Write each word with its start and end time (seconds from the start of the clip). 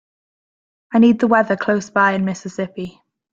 I 0.93 0.97
need 0.97 1.19
the 1.19 1.27
weather 1.27 1.55
close-by 1.55 2.13
in 2.13 2.25
Mississippi 2.25 3.03